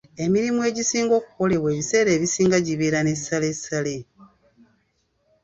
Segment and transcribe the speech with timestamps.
[0.25, 3.95] Emirimu egisinga okukolebwa ebiseera ebisinga gibeera ne ssalessale.